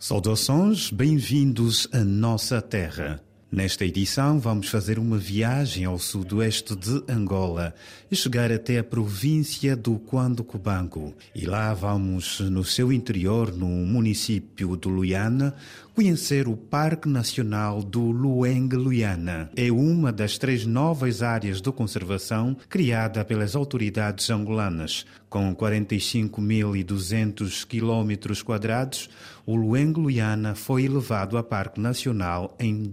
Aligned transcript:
Saudações, 0.00 0.92
bem-vindos 0.92 1.88
à 1.92 2.04
nossa 2.04 2.62
terra. 2.62 3.20
Nesta 3.50 3.86
edição, 3.86 4.38
vamos 4.38 4.68
fazer 4.68 4.98
uma 4.98 5.16
viagem 5.16 5.86
ao 5.86 5.98
sudoeste 5.98 6.76
de 6.76 7.02
Angola 7.08 7.74
e 8.10 8.14
chegar 8.14 8.52
até 8.52 8.78
a 8.78 8.84
província 8.84 9.74
do 9.74 9.98
Quando 9.98 10.44
Cubango. 10.44 11.14
E 11.34 11.46
lá 11.46 11.72
vamos, 11.72 12.40
no 12.40 12.62
seu 12.62 12.92
interior, 12.92 13.50
no 13.50 13.66
município 13.66 14.76
de 14.76 14.86
Luiana, 14.86 15.54
conhecer 15.94 16.46
o 16.46 16.54
Parque 16.56 17.08
Nacional 17.08 17.82
do 17.82 18.12
Lueng-Luiana. 18.12 19.50
É 19.56 19.72
uma 19.72 20.12
das 20.12 20.38
três 20.38 20.64
novas 20.64 21.22
áreas 21.22 21.60
de 21.60 21.72
conservação 21.72 22.56
criada 22.68 23.24
pelas 23.24 23.56
autoridades 23.56 24.30
angolanas. 24.30 25.04
Com 25.28 25.52
45.200 25.56 27.66
quilómetros 27.66 28.42
quadrados, 28.42 29.10
o 29.44 29.56
Lueng-Luiana 29.56 30.54
foi 30.54 30.84
elevado 30.84 31.36
a 31.36 31.42
Parque 31.42 31.80
Nacional 31.80 32.54
em 32.60 32.84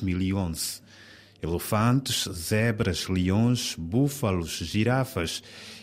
2011. 0.00 0.80
Elefantes, 1.42 2.28
zebras, 2.32 3.08
leões, 3.08 3.74
búfalos, 3.78 4.50
girafas 4.50 5.42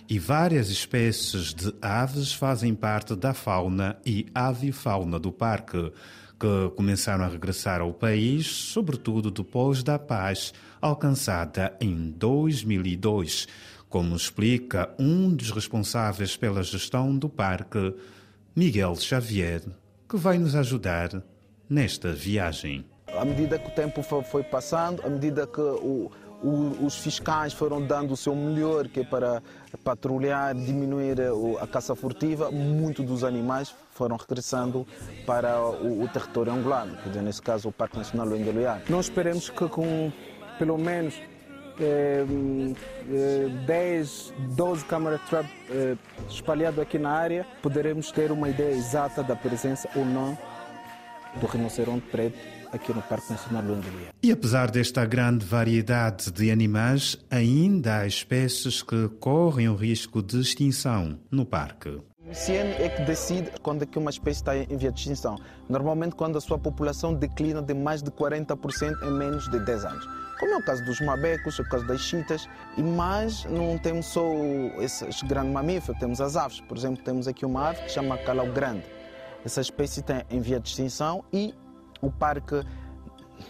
e 0.10 0.20
várias 0.20 0.70
espécies 0.70 1.54
de 1.54 1.74
aves 1.82 2.34
fazem 2.34 2.74
parte 2.74 3.16
da 3.16 3.34
fauna 3.34 3.98
e 4.06 4.26
avifauna 4.34 5.18
do 5.20 5.32
parque, 5.32 5.92
que 6.40 6.70
começaram 6.76 7.24
a 7.24 7.28
regressar 7.28 7.82
ao 7.82 7.94
país, 7.94 8.48
sobretudo 8.48 9.32
depois 9.32 9.82
da 9.82 9.98
paz 9.98 10.54
alcançada 10.82 11.76
em 11.80 12.12
2002, 12.12 13.48
como 13.88 14.16
explica 14.16 14.94
um 15.00 15.34
dos 15.34 15.52
responsáveis 15.52 16.36
pela 16.36 16.64
gestão 16.64 17.16
do 17.18 17.30
parque, 17.30 17.96
Miguel 18.56 18.96
Xavier, 18.96 19.64
que 20.10 20.18
vai 20.18 20.38
nos 20.38 20.56
ajudar 20.56 21.24
nesta 21.70 22.12
viagem. 22.12 22.86
À 23.24 23.26
medida 23.26 23.58
que 23.58 23.70
o 23.70 23.72
tempo 23.72 24.04
foi 24.04 24.44
passando, 24.44 25.02
à 25.06 25.08
medida 25.08 25.48
que 25.48 25.62
o, 25.62 26.12
o, 26.44 26.86
os 26.86 26.98
fiscais 26.98 27.54
foram 27.54 27.82
dando 27.82 28.12
o 28.12 28.18
seu 28.18 28.36
melhor, 28.36 28.90
que 28.90 29.00
é 29.00 29.04
para 29.06 29.42
patrulhar, 29.82 30.54
diminuir 30.54 31.16
a 31.62 31.66
caça 31.66 31.96
furtiva, 31.96 32.52
muitos 32.52 33.06
dos 33.06 33.24
animais 33.24 33.74
foram 33.92 34.18
regressando 34.18 34.86
para 35.26 35.58
o, 35.58 36.04
o 36.04 36.08
território 36.10 36.52
angolano, 36.52 36.98
quer 36.98 37.08
dizer, 37.08 37.22
nesse 37.22 37.42
caso 37.42 37.70
o 37.70 37.72
Parque 37.72 37.98
Nacional 37.98 38.28
do 38.28 38.36
Engaluiano. 38.36 38.82
Nós 38.90 39.06
esperamos 39.06 39.50
que 39.50 39.70
com 39.70 40.12
pelo 40.60 40.78
menos 40.78 41.14
eh, 41.80 42.26
10, 43.66 44.34
12 44.50 44.84
câmaras 44.84 45.22
trap 45.30 45.48
eh, 45.70 45.96
espalhadas 46.28 46.80
aqui 46.80 47.00
na 47.00 47.12
área, 47.12 47.48
poderemos 47.62 48.12
ter 48.12 48.34
uma 48.34 48.50
ideia 48.50 48.74
exata 48.74 49.24
da 49.24 49.34
presença 49.34 49.88
ou 49.96 50.04
não 50.04 50.38
do 51.40 51.46
rinoceronte 51.46 52.06
preto 52.12 52.38
aqui 52.72 52.94
no 52.94 53.02
Parque 53.02 53.32
Nacional 53.32 53.62
do 53.62 53.74
Anguilha. 53.74 54.14
E 54.22 54.32
apesar 54.32 54.72
desta 54.72 55.06
grande 55.06 55.46
variedade 55.46 56.32
de 56.32 56.50
animais, 56.52 57.18
ainda 57.30 58.00
há 58.00 58.08
espécies 58.08 58.82
que 58.82 59.08
correm 59.20 59.70
o 59.70 59.76
risco 59.76 60.22
de 60.22 60.40
extinção 60.40 61.20
no 61.30 61.46
parque. 61.46 62.02
O 62.26 62.34
CIEN 62.34 62.72
é 62.80 62.90
que 62.90 63.04
decide 63.04 63.52
quando 63.62 63.84
é 63.84 63.86
que 63.86 64.00
uma 64.00 64.10
espécie 64.10 64.40
está 64.40 64.58
em 64.58 64.78
via 64.78 64.92
de 64.92 65.00
extinção. 65.00 65.36
Normalmente 65.70 66.16
quando 66.16 66.38
a 66.38 66.42
sua 66.42 66.58
população 66.58 67.14
declina 67.14 67.62
de 67.62 67.74
mais 67.74 68.02
de 68.02 68.10
40% 68.10 69.04
em 69.04 69.12
menos 69.12 69.50
de 69.52 69.60
10 69.60 69.86
anos. 69.86 70.08
Como 70.40 70.54
é 70.54 70.58
o 70.58 70.64
caso 70.64 70.84
dos 70.84 71.00
mabecos, 71.00 71.60
é 71.60 71.62
o 71.62 71.70
caso 71.70 71.86
das 71.86 72.02
chitas, 72.02 72.50
e 72.78 72.82
mais 72.82 73.46
não 73.46 73.78
temos 73.78 74.08
só 74.08 74.26
esses 74.80 75.22
grandes 75.24 75.54
mamíferos, 75.54 76.00
temos 76.00 76.20
as 76.20 76.36
aves. 76.36 76.60
Por 76.62 76.78
exemplo, 76.78 77.04
temos 77.04 77.28
aqui 77.28 77.46
uma 77.46 77.70
ave 77.70 77.82
que 77.84 77.90
se 77.90 77.96
chama 77.96 78.18
calau 78.18 78.48
grande. 78.52 78.84
Essa 79.46 79.62
espécie 79.62 80.00
está 80.00 80.26
em 80.30 80.40
via 80.40 80.60
de 80.60 80.70
extinção 80.70 81.24
e 81.32 81.54
o 82.02 82.10
parque 82.12 82.64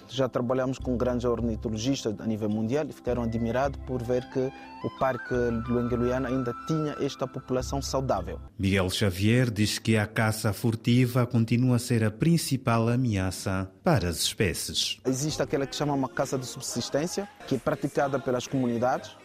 já 0.09 0.27
trabalhamos 0.27 0.77
com 0.77 0.97
grandes 0.97 1.25
ornitologistas 1.25 2.19
a 2.19 2.25
nível 2.25 2.49
mundial 2.49 2.85
e 2.89 2.93
ficaram 2.93 3.23
admirados 3.23 3.79
por 3.85 4.01
ver 4.01 4.27
que 4.29 4.39
o 4.39 4.99
Parque 4.99 5.33
Luengueluiana 5.67 6.29
ainda 6.29 6.53
tinha 6.67 6.95
esta 6.99 7.27
população 7.27 7.81
saudável. 7.81 8.39
Miguel 8.57 8.89
Xavier 8.89 9.49
diz 9.49 9.79
que 9.79 9.97
a 9.97 10.05
caça 10.05 10.51
furtiva 10.51 11.25
continua 11.25 11.77
a 11.77 11.79
ser 11.79 12.03
a 12.03 12.11
principal 12.11 12.89
ameaça 12.89 13.69
para 13.83 14.09
as 14.09 14.17
espécies. 14.17 14.99
Existe 15.05 15.41
aquela 15.41 15.65
que 15.65 15.75
chama 15.75 15.93
uma 15.93 16.09
caça 16.09 16.37
de 16.37 16.45
subsistência, 16.45 17.27
que 17.47 17.55
é 17.55 17.57
praticada 17.57 18.19
pelas 18.19 18.47
comunidades, 18.47 19.15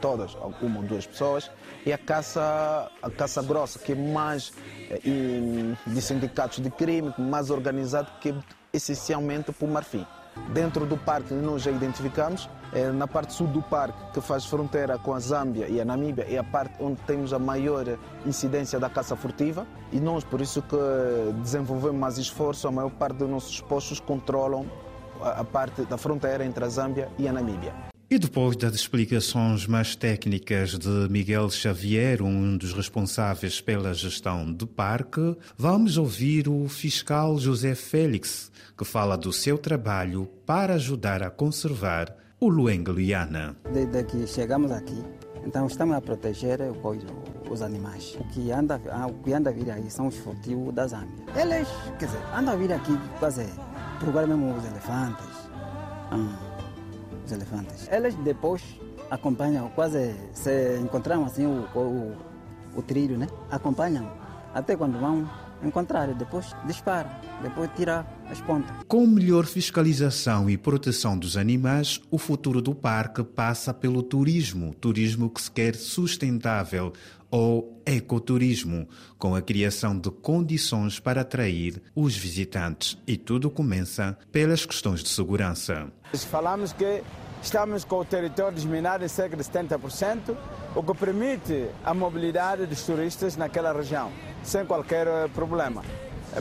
todas, 0.00 0.34
uma 0.60 0.80
ou 0.80 0.84
duas 0.84 1.06
pessoas, 1.06 1.50
e 1.84 1.92
a 1.92 1.98
caça, 1.98 2.90
a 3.02 3.10
caça 3.10 3.42
grossa, 3.42 3.78
que 3.78 3.92
é 3.92 3.94
mais 3.94 4.52
eh, 4.90 5.00
de 5.86 6.02
sindicatos 6.02 6.60
de 6.60 6.70
crime, 6.70 7.12
mais 7.18 7.50
organizado, 7.50 8.10
que 8.20 8.30
é 8.30 8.34
essencialmente 8.72 9.52
por 9.52 9.68
marfim. 9.68 10.06
Dentro 10.52 10.86
do 10.86 10.96
parque 10.96 11.34
nós 11.34 11.62
já 11.62 11.70
identificamos, 11.70 12.48
é, 12.72 12.90
na 12.90 13.06
parte 13.06 13.32
sul 13.32 13.46
do 13.46 13.62
parque, 13.62 13.98
que 14.12 14.20
faz 14.20 14.44
fronteira 14.46 14.98
com 14.98 15.12
a 15.12 15.20
Zâmbia 15.20 15.68
e 15.68 15.80
a 15.80 15.84
Namíbia, 15.84 16.26
é 16.28 16.38
a 16.38 16.44
parte 16.44 16.74
onde 16.80 17.00
temos 17.02 17.32
a 17.32 17.38
maior 17.38 17.98
incidência 18.24 18.78
da 18.78 18.88
caça 18.88 19.16
furtiva 19.16 19.66
e 19.92 19.98
nós, 19.98 20.24
por 20.24 20.40
isso 20.40 20.62
que 20.62 20.76
desenvolvemos 21.42 21.98
mais 21.98 22.18
esforço, 22.18 22.68
a 22.68 22.70
maior 22.70 22.90
parte 22.90 23.16
dos 23.16 23.28
nossos 23.28 23.60
postos 23.60 24.00
controlam 24.00 24.66
a 25.20 25.44
parte 25.44 25.82
da 25.82 25.98
fronteira 25.98 26.44
entre 26.44 26.64
a 26.64 26.68
Zâmbia 26.68 27.08
e 27.18 27.26
a 27.26 27.32
Namíbia. 27.32 27.97
E 28.10 28.18
depois 28.18 28.56
das 28.56 28.74
explicações 28.74 29.66
mais 29.66 29.94
técnicas 29.94 30.78
de 30.78 31.08
Miguel 31.10 31.50
Xavier, 31.50 32.22
um 32.22 32.56
dos 32.56 32.72
responsáveis 32.72 33.60
pela 33.60 33.92
gestão 33.92 34.50
do 34.50 34.66
parque, 34.66 35.36
vamos 35.58 35.98
ouvir 35.98 36.48
o 36.48 36.66
fiscal 36.70 37.38
José 37.38 37.74
Félix, 37.74 38.50
que 38.78 38.84
fala 38.86 39.14
do 39.14 39.30
seu 39.30 39.58
trabalho 39.58 40.26
para 40.46 40.76
ajudar 40.76 41.22
a 41.22 41.28
conservar 41.28 42.16
o 42.40 42.48
Luenga-Luiana. 42.48 43.54
Desde 43.74 44.02
que 44.04 44.26
chegamos 44.26 44.72
aqui, 44.72 45.04
então 45.44 45.66
estamos 45.66 45.94
a 45.94 46.00
proteger 46.00 46.60
os 47.50 47.60
animais. 47.60 48.16
O 48.18 48.24
que 48.30 48.50
anda, 48.50 48.80
o 49.06 49.22
que 49.22 49.34
a 49.34 49.50
vir 49.50 49.70
aí 49.70 49.90
são 49.90 50.06
os 50.06 50.16
furtivos 50.16 50.72
da 50.72 50.86
Zâmbia. 50.86 51.26
Eles, 51.36 51.68
quer 51.98 52.06
dizer, 52.06 52.22
andam 52.34 52.54
a 52.54 52.56
vir 52.56 52.72
aqui 52.72 52.98
quase 53.18 53.44
procurar 53.98 54.26
mesmo 54.26 54.56
os 54.56 54.64
elefantes. 54.64 55.50
Hum 56.10 56.47
os 57.28 57.32
elefantes. 57.32 57.88
Eles 57.90 58.14
depois 58.16 58.62
acompanham, 59.10 59.68
quase 59.70 60.14
se 60.32 60.78
encontraram 60.80 61.24
assim 61.24 61.46
o, 61.46 61.66
o, 61.74 62.16
o 62.76 62.82
trilho, 62.82 63.18
né? 63.18 63.28
Acompanham 63.50 64.10
até 64.54 64.76
quando 64.76 64.98
vão 64.98 65.28
encontrar, 65.62 66.14
depois 66.14 66.54
disparam, 66.66 67.10
depois 67.42 67.68
tirar 67.76 68.06
as 68.30 68.40
pontas. 68.40 68.70
Com 68.86 69.06
melhor 69.06 69.44
fiscalização 69.44 70.48
e 70.48 70.56
proteção 70.56 71.18
dos 71.18 71.36
animais, 71.36 72.00
o 72.10 72.18
futuro 72.18 72.62
do 72.62 72.74
parque 72.74 73.22
passa 73.24 73.74
pelo 73.74 74.02
turismo, 74.02 74.74
turismo 74.74 75.28
que 75.28 75.42
se 75.42 75.50
quer 75.50 75.74
sustentável 75.74 76.92
ou 77.30 77.82
ecoturismo, 77.84 78.88
com 79.18 79.34
a 79.34 79.42
criação 79.42 79.98
de 79.98 80.10
condições 80.10 80.98
para 80.98 81.22
atrair 81.22 81.82
os 81.94 82.16
visitantes. 82.16 82.98
E 83.06 83.16
tudo 83.16 83.50
começa 83.50 84.16
pelas 84.32 84.64
questões 84.64 85.02
de 85.02 85.08
segurança. 85.08 85.90
Falamos 86.30 86.72
que 86.72 87.02
estamos 87.42 87.84
com 87.84 88.00
o 88.00 88.04
território 88.04 88.54
desminado 88.54 89.04
em 89.04 89.08
cerca 89.08 89.36
de 89.36 89.42
70%, 89.44 90.36
o 90.74 90.82
que 90.82 90.94
permite 90.94 91.68
a 91.84 91.94
mobilidade 91.94 92.66
dos 92.66 92.82
turistas 92.82 93.36
naquela 93.36 93.72
região, 93.72 94.10
sem 94.42 94.64
qualquer 94.64 95.06
eh, 95.06 95.28
problema. 95.34 95.82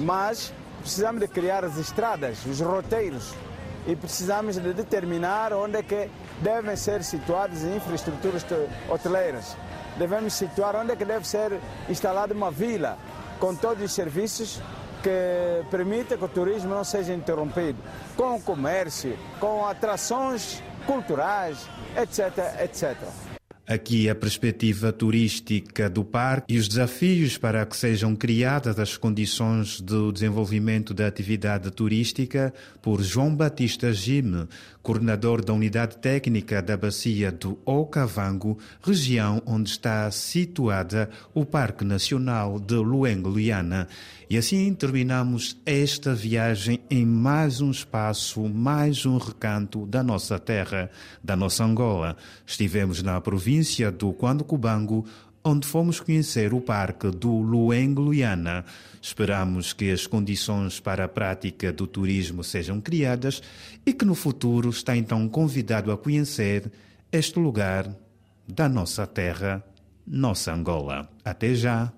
Mas 0.01 0.53
precisamos 0.81 1.21
de 1.21 1.27
criar 1.27 1.63
as 1.63 1.77
estradas, 1.77 2.45
os 2.45 2.59
roteiros, 2.59 3.33
e 3.87 3.95
precisamos 3.95 4.57
de 4.57 4.73
determinar 4.73 5.53
onde 5.53 5.77
é 5.77 5.83
que 5.83 6.09
devem 6.41 6.75
ser 6.75 7.03
situadas 7.03 7.63
as 7.63 7.75
infraestruturas 7.75 8.45
hoteleiras. 8.89 9.55
Devemos 9.97 10.33
situar 10.33 10.75
onde 10.75 10.91
é 10.91 10.95
que 10.95 11.05
deve 11.05 11.27
ser 11.27 11.59
instalada 11.89 12.33
uma 12.33 12.51
vila 12.51 12.97
com 13.39 13.55
todos 13.55 13.83
os 13.83 13.91
serviços 13.91 14.61
que 15.01 15.63
permita 15.69 16.17
que 16.17 16.25
o 16.25 16.27
turismo 16.27 16.73
não 16.73 16.83
seja 16.83 17.13
interrompido, 17.13 17.77
com 18.15 18.35
o 18.35 18.41
comércio, 18.41 19.17
com 19.39 19.65
atrações 19.65 20.61
culturais, 20.85 21.67
etc, 21.95 22.61
etc. 22.61 22.97
Aqui 23.67 24.09
a 24.09 24.15
perspectiva 24.15 24.93
turística 24.93 25.89
do 25.89 26.01
parque 26.01 26.53
e 26.53 26.57
os 26.57 26.69
desafios 26.69 27.37
para 27.37 27.65
que 27.65 27.75
sejam 27.75 28.15
criadas 28.15 28.79
as 28.79 28.95
condições 28.95 29.81
do 29.81 30.09
desenvolvimento 30.09 30.93
da 30.93 31.05
atividade 31.05 31.69
turística 31.71 32.53
por 32.81 33.03
João 33.03 33.35
Batista 33.35 33.91
Gime, 33.91 34.47
coordenador 34.81 35.43
da 35.43 35.51
Unidade 35.51 35.97
Técnica 35.97 36.61
da 36.61 36.77
Bacia 36.77 37.29
do 37.29 37.59
Okavango, 37.65 38.57
região 38.81 39.43
onde 39.45 39.69
está 39.69 40.09
situada 40.11 41.09
o 41.33 41.45
Parque 41.45 41.83
Nacional 41.83 42.61
de 42.61 42.75
Luengo-Luiana. 42.75 43.89
E 44.29 44.37
assim 44.37 44.73
terminamos 44.73 45.57
esta 45.65 46.13
viagem 46.13 46.79
em 46.89 47.05
mais 47.05 47.59
um 47.59 47.71
espaço, 47.71 48.47
mais 48.47 49.05
um 49.05 49.17
recanto 49.17 49.85
da 49.85 50.01
nossa 50.01 50.39
terra, 50.39 50.89
da 51.21 51.35
nossa 51.35 51.65
Angola. 51.65 52.15
Estivemos 52.45 53.03
na 53.03 53.19
província 53.19 53.56
do 53.97 54.13
Quando 54.13 54.43
Cubango, 54.43 55.05
onde 55.43 55.65
fomos 55.65 55.99
conhecer 55.99 56.53
o 56.53 56.59
parque 56.59 57.09
do 57.09 57.31
Luengo-Luiana. 57.31 58.65
Esperamos 59.01 59.73
que 59.73 59.91
as 59.91 60.05
condições 60.05 60.79
para 60.79 61.05
a 61.05 61.07
prática 61.07 61.71
do 61.71 61.87
turismo 61.87 62.43
sejam 62.43 62.81
criadas 62.81 63.41
e 63.85 63.93
que 63.93 64.05
no 64.05 64.15
futuro 64.15 64.69
está 64.69 64.95
então 64.95 65.27
convidado 65.29 65.91
a 65.91 65.97
conhecer 65.97 66.71
este 67.11 67.39
lugar 67.39 67.89
da 68.47 68.67
nossa 68.67 69.07
terra, 69.07 69.63
nossa 70.05 70.53
Angola. 70.53 71.09
Até 71.23 71.55
já! 71.55 71.96